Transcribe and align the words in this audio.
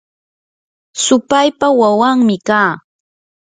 supaypa 1.03 1.67
wawanmi 1.79 2.35
kaa. 2.47 2.71